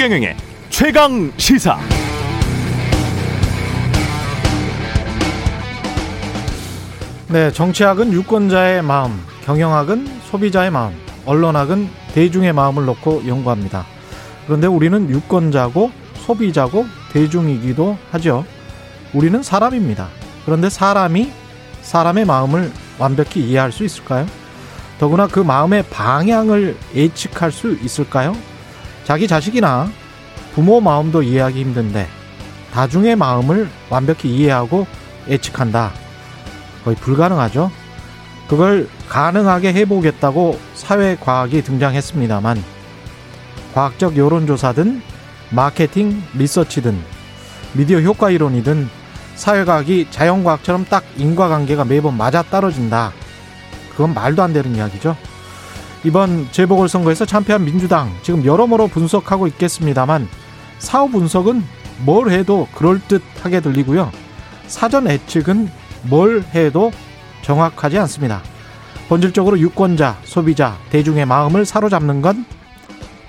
[0.00, 0.34] 최경영의
[0.70, 1.78] 최강 시사.
[7.28, 10.94] 네, 정치학은 유권자의 마음, 경영학은 소비자의 마음,
[11.26, 13.84] 언론학은 대중의 마음을 놓고 연구합니다.
[14.46, 18.46] 그런데 우리는 유권자고 소비자고 대중이기도 하죠.
[19.12, 20.08] 우리는 사람입니다.
[20.46, 21.30] 그런데 사람이
[21.82, 24.24] 사람의 마음을 완벽히 이해할 수 있을까요?
[24.98, 28.34] 더구나 그 마음의 방향을 예측할 수 있을까요?
[29.04, 29.90] 자기 자식이나
[30.54, 32.08] 부모 마음도 이해하기 힘든데
[32.72, 34.86] 다중의 마음을 완벽히 이해하고
[35.28, 35.92] 예측한다.
[36.84, 37.70] 거의 불가능하죠.
[38.48, 42.62] 그걸 가능하게 해보겠다고 사회과학이 등장했습니다만
[43.74, 45.02] 과학적 여론조사든
[45.50, 46.98] 마케팅 리서치든
[47.74, 48.88] 미디어 효과 이론이든
[49.36, 53.12] 사회과학이 자연과학처럼 딱 인과관계가 매번 맞아 떨어진다.
[53.92, 55.16] 그건 말도 안 되는 이야기죠.
[56.04, 60.28] 이번 재보궐선거에서 참패한 민주당 지금 여러모로 분석하고 있겠습니다만
[60.78, 61.62] 사후 분석은
[62.04, 64.10] 뭘 해도 그럴듯하게 들리고요.
[64.66, 65.68] 사전 예측은
[66.04, 66.90] 뭘 해도
[67.42, 68.42] 정확하지 않습니다.
[69.08, 72.46] 본질적으로 유권자, 소비자, 대중의 마음을 사로잡는 건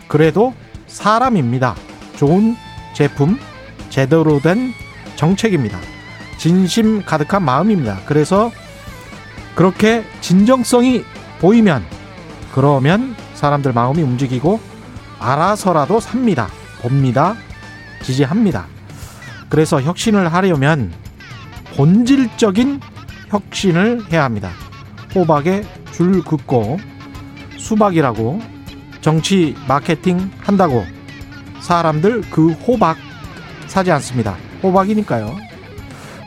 [0.08, 0.54] 그래도
[0.88, 1.76] 사람입니다.
[2.16, 2.56] 좋은
[2.94, 3.38] 제품,
[3.90, 4.74] 제대로 된
[5.16, 5.78] 정책입니다.
[6.38, 8.00] 진심 가득한 마음입니다.
[8.06, 8.52] 그래서
[9.56, 11.04] 그렇게 진정성이
[11.40, 11.84] 보이면
[12.54, 14.60] 그러면 사람들 마음이 움직이고
[15.20, 16.48] 알아서라도 삽니다.
[16.82, 17.36] 봅니다.
[18.04, 18.66] 지지합니다.
[19.50, 20.92] 그래서 혁신을 하려면
[21.76, 22.80] 본질적인
[23.30, 24.52] 혁신을 해야 합니다.
[25.14, 26.80] 호박에 줄 긋고
[27.58, 28.42] 수박이라고
[29.02, 30.86] 정치 마케팅 한다고
[31.60, 32.98] 사람들 그 호박
[33.68, 34.36] 사지 않습니다.
[34.64, 35.36] 호박이니까요.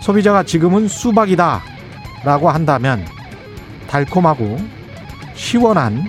[0.01, 1.63] 소비자가 지금은 수박이다
[2.25, 3.05] 라고 한다면
[3.89, 4.59] 달콤하고
[5.35, 6.05] 시원한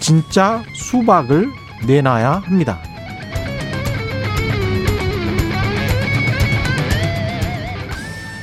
[0.00, 1.48] 진짜 수박을
[1.86, 2.91] 내놔야 합니다.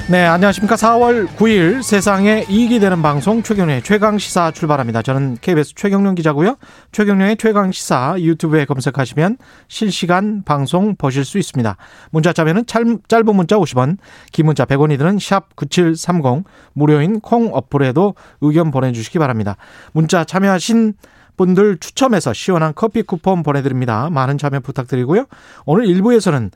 [0.09, 0.73] 네, 안녕하십니까.
[0.75, 5.03] 4월 9일 세상에 이익이 되는 방송 최경련의 최강시사 출발합니다.
[5.03, 6.57] 저는 KBS 최경련 기자고요.
[6.91, 9.37] 최경련의 최강시사 유튜브에 검색하시면
[9.67, 11.77] 실시간 방송 보실 수 있습니다.
[12.09, 13.97] 문자 자면은 짧은 문자 50원,
[14.31, 16.43] 긴 문자 100원이 드는 샵 9730,
[16.73, 19.57] 무료인 콩 어플에도 의견 보내주시기 바랍니다.
[19.91, 20.95] 문자 참여하신
[21.37, 24.09] 분들 추첨해서 시원한 커피 쿠폰 보내드립니다.
[24.09, 25.25] 많은 참여 부탁드리고요.
[25.65, 26.49] 오늘 1부에서는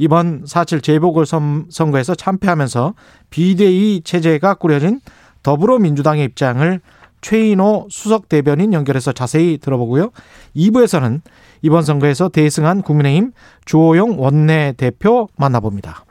[0.00, 2.94] 이번 4.7 재보궐선거에서 참패하면서
[3.28, 4.98] 비대위 체제가 꾸려진
[5.42, 6.80] 더불어민주당의 입장을
[7.20, 10.10] 최인호 수석 대변인 연결해서 자세히 들어보고요.
[10.56, 11.20] 2부에서는
[11.60, 13.32] 이번 선거에서 대승한 국민의힘
[13.66, 16.06] 주호영 원내대표 만나봅니다.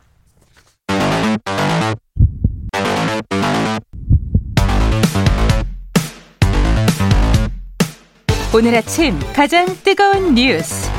[8.54, 10.92] 오늘 아침 가장 뜨거운 뉴스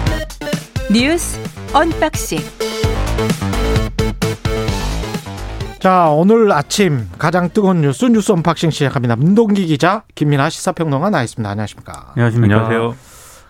[0.93, 1.39] 뉴스
[1.72, 2.41] unboxing
[5.78, 9.14] 자, 오늘 아침 가장 뜨거운 뉴스 뉴스 unboxing 시작합니다.
[9.15, 11.48] 민동기 기자, 김민아 시사평론가 나와 있습니다.
[11.48, 12.12] 안녕하십니까?
[12.16, 12.54] 안녕하십니까?
[12.54, 12.97] 안녕하세요.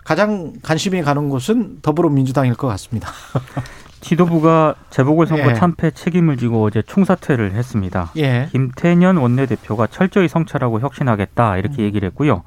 [0.03, 3.09] 가장 관심이 가는 곳은 더불어민주당일 것 같습니다.
[4.01, 5.53] 지도부가 재보궐선거 예.
[5.55, 8.11] 참패 책임을 지고 어제 총사퇴를 했습니다.
[8.17, 8.49] 예.
[8.51, 11.85] 김태년 원내대표가 철저히 성찰하고 혁신하겠다 이렇게 음.
[11.85, 12.43] 얘기를 했고요.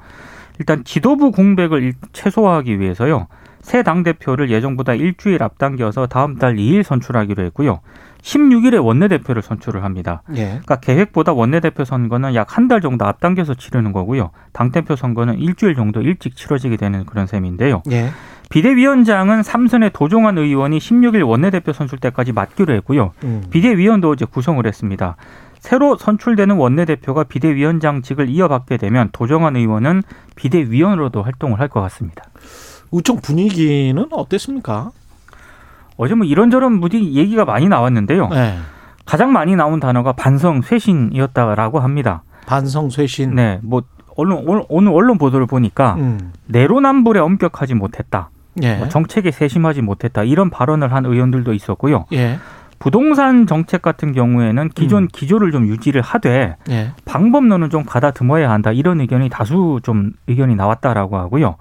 [0.57, 3.27] 일단 지도부 공백을 최소화하기 위해서요.
[3.65, 7.79] 새 당대표를 예정보다 일주일 앞당겨서 다음 달 2일 선출하기로 했고요.
[8.21, 10.21] 16일에 원내대표를 선출을 합니다.
[10.35, 10.45] 예.
[10.49, 14.29] 그러니까 계획보다 원내대표 선거는 약 한 달 정도 앞당겨서 치르는 거고요.
[14.53, 17.81] 당대표 선거는 일주일 정도 일찍 치러지게 되는 그런 셈인데요.
[17.91, 18.09] 예.
[18.51, 23.13] 비대위원장은 삼선의 도종환 의원이 16일 원내대표 선출 때까지 맡기로 했고요.
[23.23, 23.43] 음.
[23.49, 25.15] 비대위원도 어제 구성을 했습니다.
[25.59, 30.03] 새로 선출되는 원내대표가 비대위원장직을 이어받게 되면 도정환 의원은
[30.35, 32.23] 비대위원으로도 활동을 할 것 같습니다.
[32.91, 34.91] 우총 분위기는 어땠습니까?
[35.97, 38.29] 어제 뭐 이런저런 무디 얘기가 많이 나왔는데요.
[38.29, 38.57] 네.
[39.05, 42.23] 가장 많이 나온 단어가 반성 쇄신이었다라고 합니다.
[42.47, 43.35] 반성 쇄신.
[43.35, 43.83] 네, 뭐
[44.17, 46.31] 언론 오늘 언론 보도를 보니까 음.
[46.47, 48.29] 내로남불에 엄격하지 못했다.
[48.63, 48.75] 예.
[48.77, 50.23] 뭐 정책에 세심하지 못했다.
[50.23, 52.05] 이런 발언을 한 의원들도 있었고요.
[52.13, 52.39] 예.
[52.79, 55.07] 부동산 정책 같은 경우에는 기존 음.
[55.11, 56.91] 기조를 좀 유지를 하되 예.
[57.05, 58.71] 방법론은 좀 가다듬어야 한다.
[58.71, 61.55] 이런 의견이 다수 좀 의견이 나왔다라고 하고요.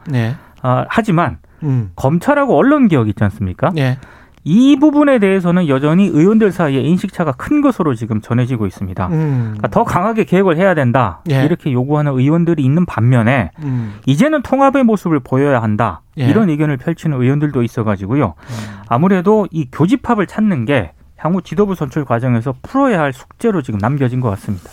[0.65, 0.69] 예.
[0.69, 1.91] 아, 하지만 음.
[1.97, 3.73] 검찰하고 언론 개혁 있지 않습니까?
[3.77, 3.99] 예.
[4.47, 9.07] 이 부분에 대해서는 여전히 의원들 사이에 인식차가 큰 것으로 지금 전해지고 있습니다.
[9.07, 9.41] 음.
[9.55, 11.23] 그러니까 더 강하게 개혁을 해야 된다.
[11.31, 11.45] 예.
[11.45, 13.95] 이렇게 요구하는 의원들이 있는 반면에 음.
[14.05, 16.03] 이제는 통합의 모습을 보여야 한다.
[16.19, 16.29] 예.
[16.29, 18.35] 이런 의견을 펼치는 의원들도 있어가지고요.
[18.37, 18.81] 음.
[18.87, 24.29] 아무래도 이 교집합을 찾는 게 향후 지도부 선출 과정에서 풀어야 할 숙제로 지금 남겨진 것
[24.31, 24.69] 같습니다.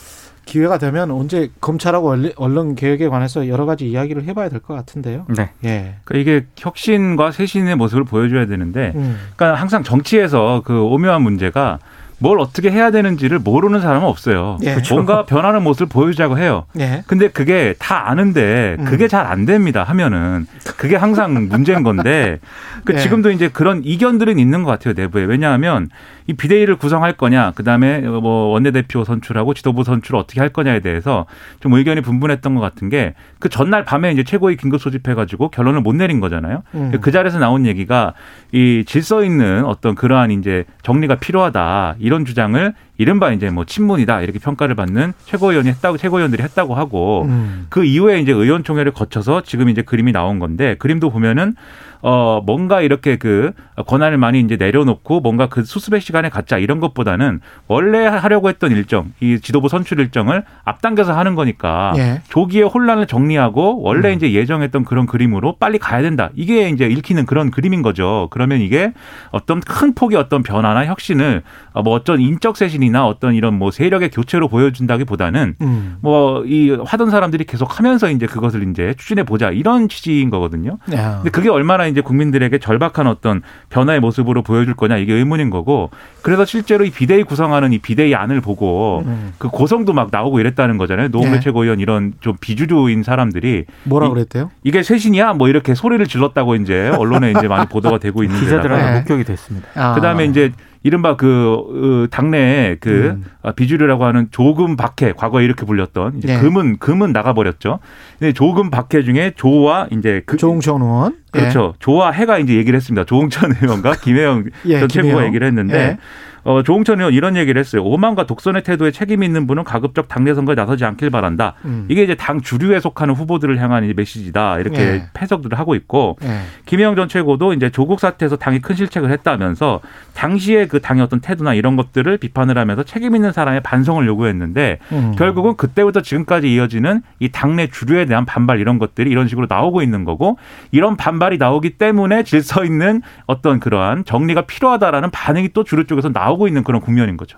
[0.45, 5.25] 기회가 되면 언제 검찰하고 언론 개혁에 관해서 여러 가지 이야기를 해봐야 될 것 같은데요.
[5.29, 5.49] 네.
[5.63, 5.95] 예.
[6.03, 9.17] 그러니까 이게 혁신과 쇄신의 모습을 보여줘야 되는데, 음.
[9.35, 11.79] 그러니까 항상 정치에서 그 오묘한 문제가
[12.19, 14.57] 뭘 어떻게 해야 되는지를 모르는 사람은 없어요.
[14.63, 14.77] 예.
[14.91, 16.65] 뭔가 변하는 모습을 보여주자고 해요.
[16.79, 17.01] 예.
[17.07, 19.09] 근데 그게 다 아는데 그게 음.
[19.09, 19.83] 잘안 됩니다.
[19.83, 20.45] 하면은
[20.77, 22.37] 그게 항상 문제인 건데
[22.85, 22.97] 그 예.
[22.99, 25.89] 지금도 이제 그런 이견들은 있는 것 같아요 내부에 왜냐하면
[26.31, 31.25] 이 비대위를 구성할 거냐, 그 다음에 뭐 원내대표 선출하고 지도부 선출을 어떻게 할 거냐에 대해서
[31.59, 35.95] 좀 의견이 분분했던 것 같은 게 그 전날 밤에 이제 최고위 긴급 소집해가지고 결론을 못
[35.95, 36.61] 내린 거잖아요.
[36.75, 36.91] 음.
[37.01, 38.13] 그 자리에서 나온 얘기가
[38.51, 44.37] 이 질서 있는 어떤 그러한 이제 정리가 필요하다 이런 주장을 이른바 이제 뭐 친문이다 이렇게
[44.37, 47.65] 평가를 받는 최고위원이 했다고 최고위원들이 했다고 하고 음.
[47.69, 51.55] 그 이후에 이제 의원총회를 거쳐서 지금 이제 그림이 나온 건데 그림도 보면은
[52.03, 53.51] 어 뭔가 이렇게 그
[53.85, 59.13] 권한을 많이 이제 내려놓고 뭔가 그 수습의 시간에 갖자 이런 것보다는 원래 하려고 했던 일정
[59.19, 62.21] 이 지도부 선출 일정을 앞당겨서 하는 거니까 예.
[62.29, 64.15] 조기에 혼란을 정리하고 원래 음.
[64.15, 68.27] 이제 예정했던 그런 그림으로 빨리 가야 된다 이게 이제 읽히는 그런 그림인 거죠.
[68.31, 68.93] 그러면 이게
[69.29, 71.43] 어떤 큰 폭의 어떤 변화나 혁신을
[71.73, 75.97] 어, 뭐 어떤 인적 쇄신이 나 어떤 이런 뭐 세력의 교체로 보여준다기보다는 음.
[76.01, 80.77] 뭐이 하던 사람들이 계속 하면서 이제 그것을 이제 추진해 보자 이런 취지인 거거든요.
[80.93, 81.15] 야.
[81.17, 85.89] 근데 그게 얼마나 이제 국민들에게 절박한 어떤 변화의 모습으로 보여줄 거냐 이게 의문인 거고
[86.21, 89.33] 그래서 실제로 이 비대위 구성하는 이 비대위 안을 보고 음.
[89.37, 91.09] 그 고성도 막 나오고 이랬다는 거잖아요.
[91.09, 91.39] 노무현 네.
[91.39, 94.51] 최고위원 이런 좀 비주류인 사람들이 뭐라 그랬대요?
[94.63, 98.91] 이 게 쇄신이야 뭐 이렇게 소리를 질렀다고 이제 언론에 이제 많이 보도가 되고 있는 기자들한테
[98.91, 98.97] 네.
[98.99, 99.67] 목격이 됐습니다.
[99.75, 99.93] 아.
[99.95, 100.51] 그다음에 이제
[100.83, 103.25] 이른바 그 당내에 그 음.
[103.43, 106.39] 아, 비주류라고 하는 조금 박해 과거에 이렇게 불렸던 이제 네.
[106.39, 107.79] 금은 금은 나가버렸죠.
[108.17, 111.73] 근데 조금 박해 중에 조와 이제 그 조홍천 의원 그렇죠.
[111.75, 111.79] 예.
[111.79, 113.05] 조와 해가 이제 얘기를 했습니다.
[113.05, 115.77] 조홍천 의원과 김혜영 예, 전 최고가 얘기를 했는데.
[115.77, 115.97] 예.
[116.43, 117.83] 어, 조홍천 의원 이런 얘기를 했어요.
[117.83, 121.53] 오만과 독선의 태도에 책임 있는 분은 가급적 당내 선거에 나서지 않길 바란다.
[121.65, 121.85] 음.
[121.89, 124.59] 이게 이제 당 주류에 속하는 후보들을 향한 메시지다.
[124.59, 125.03] 이렇게 네.
[125.19, 126.41] 해석들을 하고 있고 네.
[126.65, 129.81] 김영 전 최고도 이제 조국 사태에서 당이 큰 실책을 했다면서
[130.13, 135.13] 당시에 그 당의 어떤 태도나 이런 것들을 비판을 하면서 책임 있는 사람의 반성을 요구했는데 음.
[135.17, 140.05] 결국은 그때부터 지금까지 이어지는 이 당내 주류에 대한 반발 이런 것들이 이런 식으로 나오고 있는
[140.05, 140.37] 거고
[140.71, 146.30] 이런 반발이 나오기 때문에 질서 있는 어떤 그러한 정리가 필요하다라는 반응이 또 주류 쪽에서 나오고
[146.31, 147.37] 나오고 있는 그런 국면인 거죠.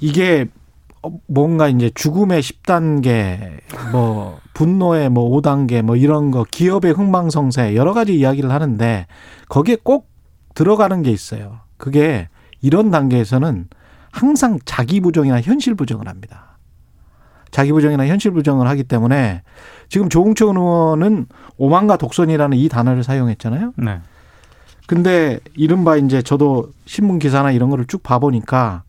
[0.00, 0.46] 이게
[1.26, 3.60] 뭔가 이제 죽음의 10단계,
[3.92, 9.06] 뭐 분노의 뭐 5단계, 뭐 이런 거 기업의 흥망성쇠 여러 가지 이야기를 하는데
[9.48, 10.08] 거기에 꼭
[10.54, 11.60] 들어가는 게 있어요.
[11.76, 12.28] 그게
[12.60, 13.68] 이런 단계에서는
[14.10, 16.58] 항상 자기 부정이나 현실 부정을 합니다.
[17.50, 19.42] 자기 부정이나 현실 부정을 하기 때문에
[19.88, 21.26] 지금 조홍천 의원은
[21.58, 23.74] 오만과 독선이라는 이 단어를 사용했잖아요.
[23.76, 24.00] 네.
[24.86, 28.84] 근데 이른바 이제 저도 신문 기사나 이런 거를 쭉 봐보니까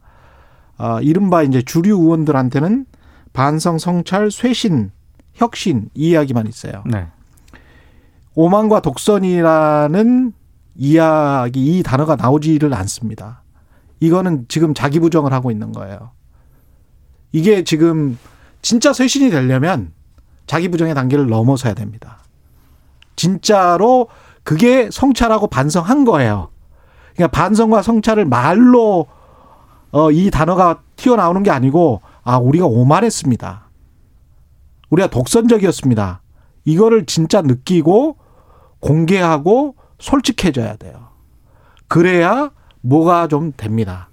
[0.77, 2.85] 아, 이른바 이제 주류 의원들한테는
[3.33, 4.91] 반성, 성찰, 쇄신,
[5.33, 6.83] 혁신 이 이야기만 있어요.
[6.85, 7.07] 네.
[8.35, 10.33] 오만과 독선이라는
[10.75, 13.41] 이야기 이 단어가 나오지를 않습니다.
[13.99, 16.11] 이거는 지금 자기 부정을 하고 있는 거예요.
[17.31, 18.17] 이게 지금
[18.61, 19.91] 진짜 쇄신이 되려면
[20.45, 22.19] 자기 부정의 단계를 넘어서야 됩니다.
[23.15, 24.07] 진짜로
[24.47, 26.47] 그게 성찰하고 반성한 거예요.
[27.13, 29.07] 그러니까 반성과 성찰을 말로
[29.91, 33.67] 어, 이 단어가 튀어나오는 게 아니고 아 우리가 오만했습니다.
[34.89, 36.21] 우리가 독선적이었습니다.
[36.63, 38.15] 이거를 진짜 느끼고
[38.79, 41.09] 공개하고 솔직해져야 돼요.
[41.89, 44.07] 그래야 뭐가 좀 됩니다.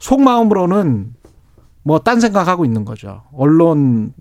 [0.00, 1.14] 속마음으로는
[1.84, 3.22] 뭐 딴 생각하고 있는 거죠.
[3.32, 4.14] 언론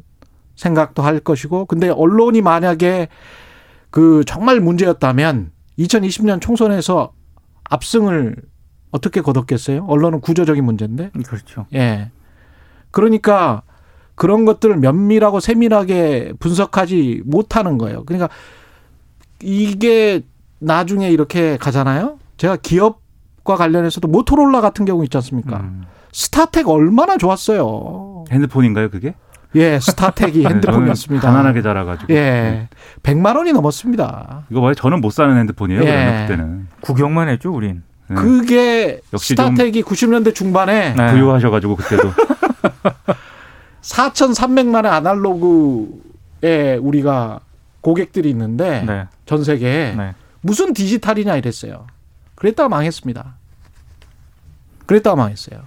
[0.55, 3.07] 생각도 할 것이고 근데 언론이 만약에
[3.93, 7.13] 그 정말 문제였다면 2020년 총선에서
[7.65, 8.35] 압승을
[8.89, 9.85] 어떻게 거뒀겠어요?
[9.85, 11.11] 언론은 구조적인 문제인데.
[11.23, 11.67] 그렇죠.
[11.75, 12.09] 예.
[12.89, 13.61] 그러니까
[14.15, 18.03] 그런 것들을 면밀하고 세밀하게 분석하지 못하는 거예요.
[18.05, 18.29] 그러니까
[19.43, 20.23] 이게
[20.57, 22.17] 나중에 이렇게 가잖아요.
[22.37, 25.57] 제가 기업과 관련해서도 모토롤라 같은 경우 있지 않습니까?
[25.59, 25.83] 음.
[26.11, 28.23] 스타텍 얼마나 좋았어요.
[28.31, 29.13] 핸드폰인가요, 그게?
[29.55, 31.27] 예, 스타텍이 네, 핸드폰이었습니다.
[31.27, 32.13] 가난하게 자라가지고.
[32.13, 32.69] 예.
[33.03, 34.43] 100만 원이 넘었습니다.
[34.49, 34.73] 이거 봐요.
[34.73, 35.83] 저는 못 사는 핸드폰이에요.
[35.83, 36.25] 예.
[36.27, 36.67] 그때는.
[36.81, 37.83] 구경만 했죠, 우린.
[38.07, 38.15] 네.
[38.15, 41.11] 그게 역시 스타텍이 90년대 중반에 네.
[41.11, 42.11] 부유하셔가지고 그때도
[43.81, 47.39] 4,300만의 아날로그에 우리가
[47.81, 49.07] 고객들이 있는데 네.
[49.25, 50.13] 전 세계에 네.
[50.41, 51.87] 무슨 디지털이냐 이랬어요.
[52.35, 53.35] 그랬다가 망했습니다.
[54.85, 55.61] 그랬다가 망했어요.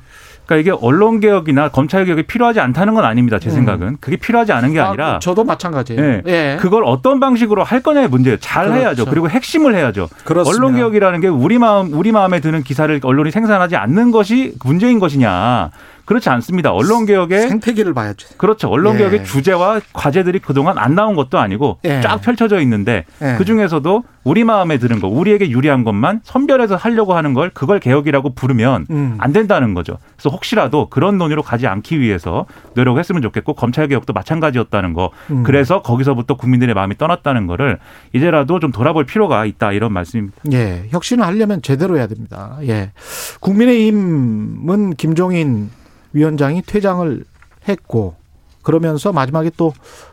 [0.46, 3.38] 그러니까 이게 언론 개혁이나 검찰 개혁이 필요하지 않다는 건 아닙니다.
[3.38, 3.54] 제 음.
[3.54, 6.00] 생각은 그게 필요하지 않은 게 아, 아니라 저도 마찬가지예요.
[6.00, 6.22] 네.
[6.26, 6.56] 예.
[6.60, 8.38] 그걸 어떤 방식으로 할 거냐의 문제예요.
[8.38, 8.80] 잘 그렇죠.
[8.80, 9.04] 해야죠.
[9.06, 10.08] 그리고 핵심을 해야죠.
[10.24, 10.56] 그렇습니다.
[10.56, 15.70] 언론 개혁이라는 게 우리 마음 우리 마음에 드는 기사를 언론이 생산하지 않는 것이 문제인 것이냐.
[16.06, 16.72] 그렇지 않습니다.
[16.72, 18.28] 언론 개혁의 생태계를 봐야죠.
[18.36, 18.68] 그렇죠.
[18.68, 19.24] 언론 개혁의 예.
[19.24, 22.00] 주제와 과제들이 그동안 안 나온 것도 아니고 예.
[22.00, 23.34] 쫙 펼쳐져 있는데 예.
[23.36, 28.34] 그 중에서도 우리 마음에 드는 거, 우리에게 유리한 것만 선별해서 하려고 하는 걸 그걸 개혁이라고
[28.34, 29.14] 부르면 음.
[29.18, 29.98] 안 된다는 거죠.
[30.16, 35.10] 그래서 혹시라도 그런 논의로 가지 않기 위해서 노력했으면 좋겠고 검찰 개혁도 마찬가지였다는 거.
[35.30, 35.42] 음.
[35.42, 37.78] 그래서 거기서부터 국민들의 마음이 떠났다는 거를
[38.12, 40.36] 이제라도 좀 돌아볼 필요가 있다 이런 말씀입니다.
[40.52, 42.58] 예, 혁신을 하려면 제대로 해야 됩니다.
[42.62, 42.92] 예,
[43.40, 45.70] 국민의힘은 김종인
[46.12, 47.24] 위원장이 퇴장을
[47.68, 48.16] 했고
[48.62, 49.72] 그러면서 마지막에 또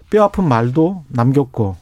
[0.09, 1.75] 뼈아픈 말도 남겼고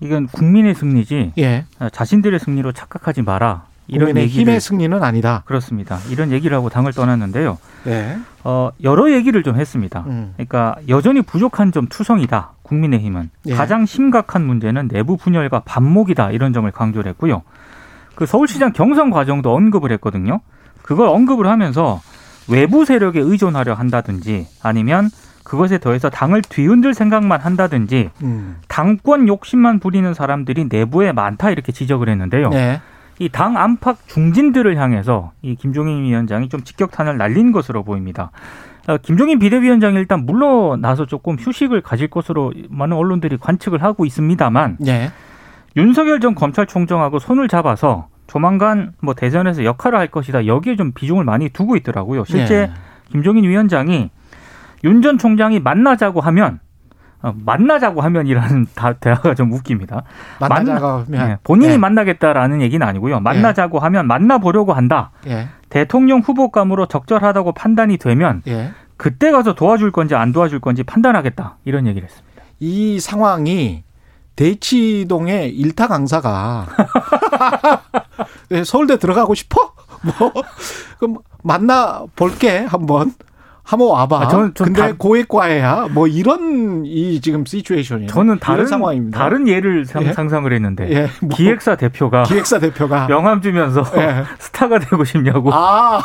[0.00, 1.64] 이건 국민의 승리지 예.
[1.92, 3.66] 자신들의 승리로 착각하지 마라.
[3.88, 5.42] 이런 얘기를 힘의 승리는 아니다.
[5.46, 5.98] 그렇습니다.
[6.10, 7.56] 이런 얘기를 하고 당을 떠났는데요.
[7.84, 8.18] 네.
[8.44, 10.04] 어, 여러 얘기를 좀 했습니다.
[10.06, 10.34] 음.
[10.34, 12.52] 그러니까 여전히 부족한 점 투성이다.
[12.62, 13.54] 국민의힘은 예.
[13.54, 16.32] 가장 심각한 문제는 내부 분열과 반목이다.
[16.32, 17.42] 이런 점을 강조를 했고요.
[18.14, 20.40] 그 서울시장 경선 과정도 언급을 했거든요.
[20.82, 22.00] 그걸 언급을 하면서
[22.50, 25.10] 외부 세력에 의존하려 한다든지 아니면
[25.44, 28.56] 그것에 더해서 당을 뒤흔들 생각만 한다든지 음.
[28.68, 32.50] 당권 욕심만 부리는 사람들이 내부에 많다 이렇게 지적을 했는데요.
[32.50, 32.80] 네.
[33.18, 38.30] 이당 안팎 중진들을 향해서 이 김종인 위원장이 좀 직격탄을 날린 것으로 보입니다.
[38.86, 45.10] 어, 김종인 비대위원장이 일단 물러나서 조금 휴식을 가질 것으로 많은 언론들이 관측을 하고 있습니다만 네.
[45.76, 50.46] 윤석열 전 검찰총장하고 손을 잡아서 조만간 뭐 대선에서 역할을 할 것이다.
[50.46, 52.24] 여기에 좀 비중을 많이 두고 있더라고요.
[52.24, 52.72] 실제 네.
[53.10, 54.10] 김종인 위원장이
[54.84, 56.60] 윤 전 총장이 만나자고 하면
[57.20, 60.04] 어, 만나자고 하면이라는 다, 대화가 좀 웃깁니다.
[60.38, 61.76] 만나자고 만나, 하면 네, 본인이 예.
[61.78, 63.18] 만나겠다라는 얘기는 아니고요.
[63.18, 63.80] 만나자고 예.
[63.82, 65.10] 하면 만나보려고 한다.
[65.26, 65.48] 예.
[65.68, 68.70] 대통령 후보감으로 적절하다고 판단이 되면 예.
[68.96, 72.42] 그때 가서 도와줄 건지 안 도와줄 건지 판단하겠다 이런 얘기를 했습니다.
[72.60, 73.82] 이 상황이
[74.38, 76.68] 대치동의 일타 강사가
[78.48, 79.72] 네, 서울대 들어가고 싶어?
[80.02, 80.32] 뭐
[80.98, 83.12] 그럼 만나 볼게 한번.
[83.64, 84.22] 한번 와봐.
[84.22, 85.88] 아, 저는, 근데 다, 고액과외야.
[85.90, 88.08] 뭐 이런 이 지금 시츄에이션이에요.
[88.08, 89.18] 저는 다른 상황입니다.
[89.18, 90.12] 다른 예를 상, 예?
[90.14, 91.10] 상을 했는데 예?
[91.20, 94.24] 뭐, 기획사 대표가 기획사 대표가 명함 주면서 예.
[94.40, 95.50] 스타가 되고 싶냐고.
[95.52, 96.00] 아.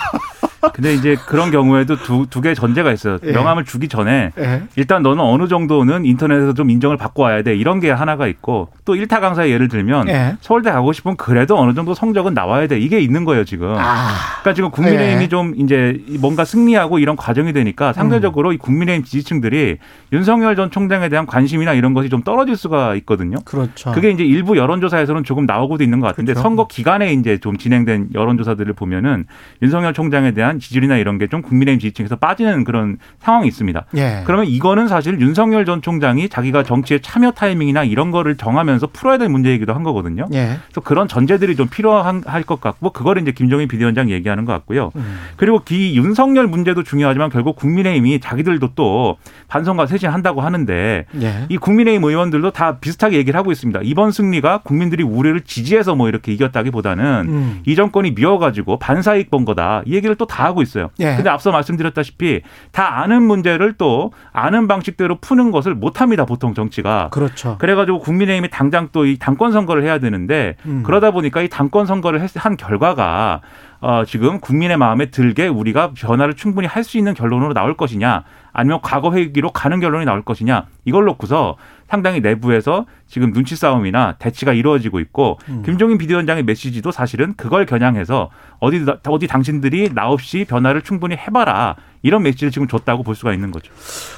[0.71, 3.17] 근데 이제 그런 경우에도 두 두개 전제가 있어요.
[3.23, 3.31] 예.
[3.31, 4.63] 명함을 주기 전에 예.
[4.75, 7.55] 일단 너는 어느 정도는 인터넷에서 좀 인정을 받고 와야 돼.
[7.55, 10.35] 이런 게 하나가 있고 또 일타 강사의 예를 들면 예.
[10.41, 12.79] 서울대 가고 싶으면 그래도 어느 정도 성적은 나와야 돼.
[12.79, 13.75] 이게 있는 거예요 지금.
[13.77, 14.07] 아.
[14.41, 15.27] 그러니까 지금 국민의힘이 예.
[15.27, 18.53] 좀 이제 뭔가 승리하고 이런 과정이 되니까 상대적으로 음.
[18.53, 19.77] 이 국민의힘 지지층들이
[20.11, 23.37] 윤석열 전 총장에 대한 관심이나 이런 것이 좀 떨어질 수가 있거든요.
[23.45, 23.91] 그렇죠.
[23.91, 26.43] 그게 이제 일부 여론조사에서는 조금 나오고도 있는 것 같은데 그렇죠.
[26.43, 29.25] 선거 기간에 이제 좀 진행된 여론조사들을 보면은
[29.61, 33.85] 윤석열 총장에 대한 대한 지지율이나 이런 게 좀 국민의힘 지지층에서 빠지는 그런 상황이 있습니다.
[33.95, 34.23] 예.
[34.25, 39.17] 그러면 이거는 사실 윤석열 전 총장이 자기가 정치에 참여 타이밍이나 이런 거를 정하면 서 풀어야
[39.17, 40.25] 될 문제이기도 한 거거든요.
[40.33, 40.57] 예.
[40.65, 44.91] 그래서 그런 전제들이 좀 필요할 것 같고 그거를 이제 김종인 비대위원장 얘기하는 것 같고요.
[44.95, 45.19] 음.
[45.37, 51.45] 그리고 기 윤석열 문제도 중요하지만 결국 국민의힘이 자기들도 또 반성과 쇄신한다고 하는데 예.
[51.47, 53.79] 이 국민의힘 의원들도 다 비슷하게 얘기를 하고 있습니다.
[53.83, 57.61] 이번 승리가 국민들이 우리를 지지해서 뭐 이렇게 이겼다기보다는 음.
[57.65, 59.83] 이 정권이 미워가지고 반사이익 본 거다.
[59.85, 60.89] 이 얘기를 또 다 하고 있어요.
[60.99, 61.15] 예.
[61.15, 66.25] 근데 앞서 말씀드렸다시피 다 아는 문제를 또 아는 방식대로 푸는 것을 못 합니다.
[66.25, 67.09] 보통 정치가.
[67.11, 67.57] 그렇죠.
[67.59, 70.83] 그래가지고 국민의힘이 당장 또 이 당권 선거를 해야 되는데 음.
[70.85, 73.41] 그러다 보니까 이 당권 선거를 한 결과가
[73.81, 78.79] 어, 지금 국민의 마음에 들게 우리가 변화를 충분히 할 수 있는 결론으로 나올 것이냐 아니면
[78.81, 81.55] 과거 회기로 가는 결론이 나올 것이냐 이걸 놓고서
[81.93, 85.61] 상당히 내부에서 지금 눈치 싸움이나 대치가 이루어지고 있고 음.
[85.63, 92.23] 김종인 비대위원장의 메시지도 사실은 그걸 겨냥해서 어디 어디 당신들이 나 없이 변화를 충분히 해봐라 이런
[92.23, 93.71] 메시지를 지금 줬다고 볼 수가 있는 거죠.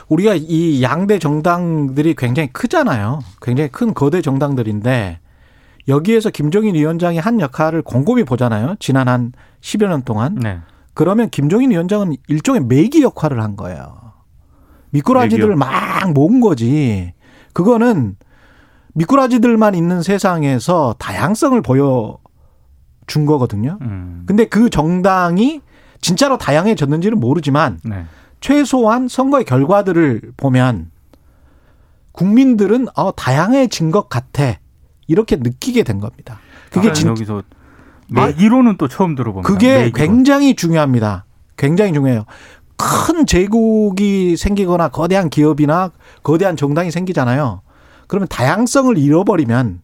[0.07, 3.19] 우리가 이 양대 정당들이 굉장히 크잖아요.
[3.41, 5.19] 굉장히 큰 거대 정당들인데
[5.89, 8.75] 여기에서 김종인 위원장이 한 역할을 곰곰이 보잖아요.
[8.79, 10.35] 지난 한 10여 년 동안.
[10.35, 10.59] 네.
[10.93, 14.13] 그러면 김종인 위원장은 일종의 매기 역할을 한 거예요.
[14.91, 17.13] 미꾸라지들을 막 모은 거지.
[17.55, 18.17] 그거는
[18.93, 22.17] 미꾸라지들만 있는 세상에서 다양성을 보여준
[23.25, 23.77] 거거든요.
[23.81, 24.23] 음.
[24.27, 25.61] 근데 그 정당이
[26.01, 28.05] 진짜로 다양해졌는지는 모르지만 네.
[28.41, 30.91] 최소한 선거의 결과들을 보면
[32.11, 34.55] 국민들은 어 다양해진 것 같아.
[35.07, 36.39] 이렇게 느끼게 된 겁니다.
[36.71, 37.07] 그게 아, 진...
[37.07, 37.41] 여기서
[38.15, 38.29] 아,
[38.77, 39.47] 또 처음 들어봅니다.
[39.47, 39.93] 그게 매기로.
[39.93, 41.25] 굉장히 중요합니다.
[41.55, 42.25] 굉장히 중요해요.
[42.77, 45.91] 큰 제국이 생기거나 거대한 기업이나
[46.23, 47.61] 거대한 정당이 생기잖아요.
[48.07, 49.79] 그러면 다양성을 잃어버리면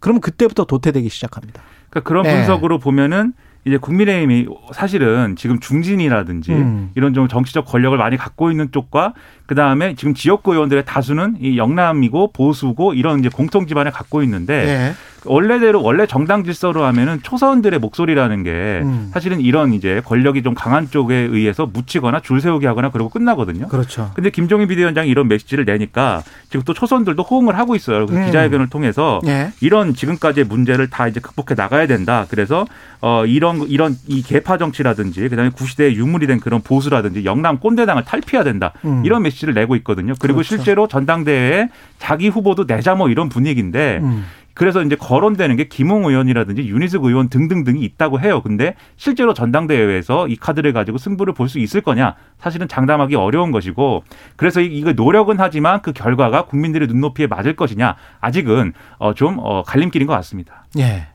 [0.00, 1.62] 그러면 그때부터 도태되기 시작합니다.
[1.90, 2.36] 그러니까 그런 네.
[2.36, 3.32] 분석으로 보면은
[3.64, 6.90] 이제 국민의힘이 사실은 지금 중진이라든지 음.
[6.94, 9.14] 이런 좀 정치적 권력을 많이 갖고 있는 쪽과
[9.46, 14.64] 그 다음에 지금 지역구 의원들의 다수는 이 영남이고 보수고 이런 이제 공통 기반을 갖고 있는데
[14.64, 14.92] 네.
[15.24, 19.10] 원래대로 원래 정당 질서로 하면은 초선들의 목소리라는 게 음.
[19.12, 23.68] 사실은 이런 이제 권력이 좀 강한 쪽에 의해서 묻히거나 줄 세우게 하거나 그러고 끝나거든요.
[23.68, 24.10] 그렇죠.
[24.14, 28.06] 근데 김종인 비대위원장이 이런 메시지를 내니까 지금 또 초선들도 호응을 하고 있어요.
[28.06, 28.26] 그 음.
[28.26, 29.52] 기자회견을 통해서 예.
[29.60, 32.26] 이런 지금까지의 문제를 다 이제 극복해 나가야 된다.
[32.30, 32.66] 그래서
[33.00, 38.44] 어 이런 이런 이 개파 정치라든지 그다음에 구시대의 유물이 된 그런 보수라든지 영남 꼰대당을 탈피해야
[38.44, 38.72] 된다.
[38.84, 39.02] 음.
[39.04, 40.14] 이런 메시지를 내고 있거든요.
[40.18, 40.56] 그리고 그렇죠.
[40.56, 44.24] 실제로 전당대회에 자기 후보도 내자 뭐 이런 분위기인데 음.
[44.58, 48.42] 그래서 이제 거론되는 게 김웅 의원이라든지 윤희숙 의원 등등등이 있다고 해요.
[48.42, 52.16] 근데 실제로 전당대회에서 이 카드를 가지고 승부를 볼 수 있을 거냐?
[52.38, 54.02] 사실은 장담하기 어려운 것이고
[54.36, 57.94] 그래서 이거 노력은 하지만 그 결과가 국민들의 눈높이에 맞을 것이냐?
[58.20, 60.66] 아직은 어 좀 어 갈림길인 것 같습니다.
[60.78, 61.06] 예.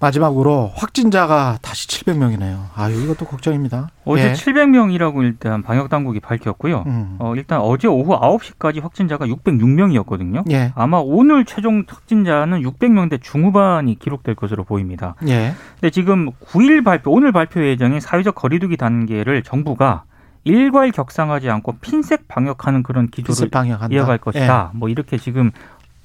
[0.00, 2.66] 마지막으로 확진자가 다시 700명이네요.
[2.74, 3.90] 아, 이것도 걱정입니다.
[4.04, 4.32] 어제 예.
[4.32, 6.84] 700명이라고 일단 방역 당국이 밝혔고요.
[6.86, 7.16] 음.
[7.18, 10.50] 어, 일단 어제 오후 9시까지 확진자가 606명이었거든요.
[10.52, 10.72] 예.
[10.76, 15.16] 아마 오늘 최종 확진자는 600명대 중후반이 기록될 것으로 보입니다.
[15.26, 15.54] 예.
[15.74, 20.04] 근데 지금 9일 발표, 오늘 발표 예정인 사회적 거리두기 단계를 정부가
[20.44, 23.50] 일괄 격상하지 않고 핀셋 방역하는 그런 기조를
[23.90, 24.70] 이어갈 것이다.
[24.72, 24.78] 예.
[24.78, 25.50] 뭐 이렇게 지금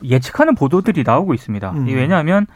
[0.03, 1.71] 예측하는 보도들이 나오고 있습니다.
[1.71, 1.85] 음.
[1.87, 2.47] 왜냐하면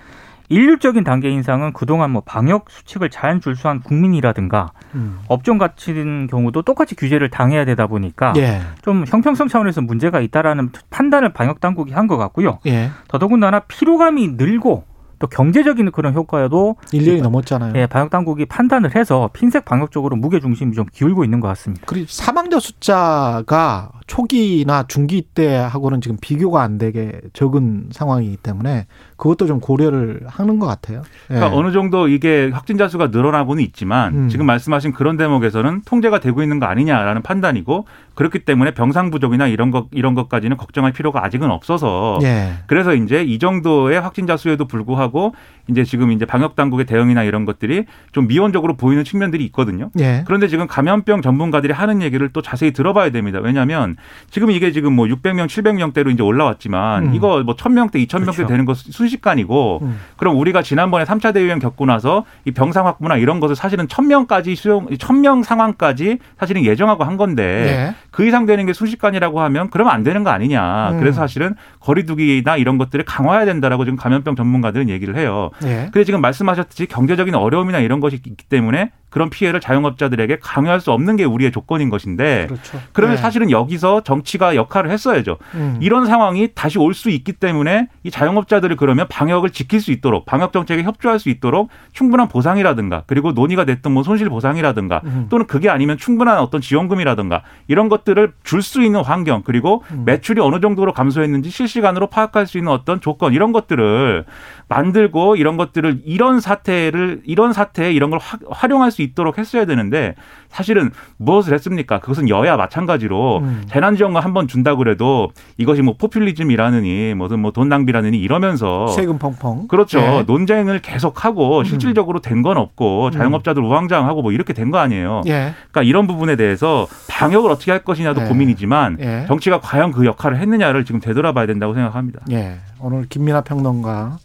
[0.50, 5.20] 일률적인 단계 인상은 그동안 뭐 방역 수칙을 잘 준수한 국민이라든가 음.
[5.28, 8.62] 업종 같은 경우도 똑같이 규제를 당해야 되다 보니까 예.
[8.82, 12.60] 좀 형평성 차원에서 문제가 있다라는 판단을 방역 당국이 한 것 같고요.
[12.66, 12.90] 예.
[13.10, 14.86] 더더군다나 피로감이 늘고
[15.20, 17.74] 또 경제적인 그런 효과에도 1년이 넘었잖아요.
[17.76, 21.84] 예, 방역 당국이 판단을 해서 핀셋 방역 쪽으로 무게 중심이 좀 기울고 있는 것 같습니다.
[21.88, 28.88] 그리고 사망자 숫자가 초기나 중기 때하고는 지금 비교가 안 되게 적은 상황이기 때문에
[29.18, 31.02] 그것도 좀 고려를 하는 것 같아요.
[31.28, 31.60] 그러니까 예.
[31.60, 34.30] 어느 정도 이게 확진자 수가 늘어나고는 있지만 음.
[34.30, 37.86] 지금 말씀하신 그런 대목에서는 통제가 되고 있는 거 아니냐라는 판단이고
[38.16, 42.54] 그렇기 때문에 병상 부족이나 이런 것 이런 것까지는 걱정할 필요가 아직은 없어서 예.
[42.68, 45.34] 그래서 이제 이 정도의 확진자 수에도 불구하고
[45.70, 47.84] 이제 지금 이제 방역 당국의 대응이나 이런 것들이
[48.14, 49.92] 좀 미온적으로 보이는 측면들이 있거든요.
[50.00, 50.24] 예.
[50.26, 53.40] 그런데 지금 감염병 전문가들이 하는 얘기를 또 자세히 들어봐야 됩니다.
[53.42, 53.97] 왜냐하면
[54.30, 57.16] 지금 이게 지금 뭐 600명, 700명대로 이제 올라왔지만 음.
[57.16, 58.48] 이거 뭐 1000명대, 2000명대 그렇죠.
[58.48, 60.00] 되는 거 순식간이고 음.
[60.18, 64.88] 그럼 우리가 지난번에 3차 대유행 겪고 나서 이 병상 확보나 이런 것을 사실은 1000명까지 수용
[64.88, 67.96] 1000명 상황까지 사실은 예정하고 한 건데 예.
[68.12, 70.92] 그 이상 되는 게 순식간이라고 하면 그러면 안 되는 거 아니냐.
[70.92, 71.00] 음.
[71.00, 75.52] 그래서 사실은 거리두기나 이런 것들을 강화해야 된다라고 지금 감염병 전문가들은 얘기를 해요.
[75.64, 75.90] 예.
[75.92, 81.16] 근데 지금 말씀하셨듯이 경제적인 어려움이나 이런 것이 있기 때문에 그런 피해를 자영업자들에게 강요할 수 없는
[81.16, 82.80] 게 우리의 조건인 것인데 그렇죠.
[82.92, 83.22] 그러면 네.
[83.22, 85.38] 사실은 여기서 정치가 역할을 했어야죠.
[85.56, 85.78] 음.
[85.82, 90.52] 이런 상황이 다시 올 수 있기 때문에 이 자영업자들을 그러면 방역을 지킬 수 있도록 방역
[90.52, 95.28] 정책에 협조할 수 있도록 충분한 보상이라든가 그리고 논의가 됐던 뭐 손실 보상이라든가 음.
[95.30, 100.04] 또는 그게 아니면 충분한 어떤 지원금이라든가 이런 것들을 줄 수 있는 환경 그리고 음.
[100.06, 104.26] 매출이 어느 정도로 감소했는지 실시간으로 파악할 수 있는 어떤 조건 이런 것들을
[104.68, 110.16] 만들고 이런 것들을 이런 사태를 이런 사태에 이런 걸 활용할 수 있도록 했어야 되는데
[110.50, 112.00] 사실은 무엇을 했습니까?
[112.00, 113.64] 그것은 여야 마찬가지로 음.
[113.68, 120.00] 재난지원금 한 번 준다 그래도 이것이 뭐 포퓰리즘이라느니 무슨 뭐돈 낭비라느니 이러면서 세금 펑펑 그렇죠
[120.00, 120.24] 네.
[120.28, 121.64] 논쟁을 계속하고 음.
[121.64, 123.12] 실질적으로 된 건 없고 음.
[123.12, 125.22] 자영업자들 우왕좌왕하고 뭐 이렇게 된 거 아니에요.
[125.28, 125.54] 예.
[125.72, 128.26] 그러니까 이런 부분에 대해서 방역을 어떻게 할 것이냐도 예.
[128.26, 129.26] 고민이지만 예.
[129.28, 132.20] 정치가 과연 그 역할을 했느냐를 지금 되돌아봐야 된다고 생각합니다.
[132.32, 132.58] 예.
[132.80, 134.18] 오늘 김민아 평론가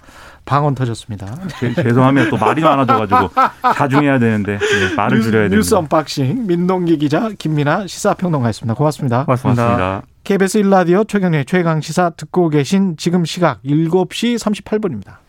[0.45, 1.35] 방언 터졌습니다.
[1.61, 3.31] 제, 죄송하면 또 말이 많아져가지고
[3.75, 5.57] 자중해야 되는데 네, 말을 뉴스, 줄여야 됩니다.
[5.57, 8.75] 뉴스 unboxing 민동기 기자 김민아 시사평론가였습니다.
[8.75, 9.25] 고맙습니다.
[9.25, 9.65] 고맙습니다.
[9.65, 10.03] 고맙습니다.
[10.25, 15.22] KBS 1라디오 최경영의 최강 시사 듣고 계신 지금 시각 7시 38분입니다.